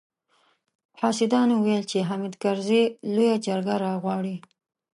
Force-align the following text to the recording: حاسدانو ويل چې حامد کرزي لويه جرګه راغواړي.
حاسدانو 1.01 1.55
ويل 1.65 1.83
چې 1.91 1.97
حامد 2.09 2.33
کرزي 2.43 2.83
لويه 3.13 3.35
جرګه 3.45 3.75
راغواړي. 3.85 4.35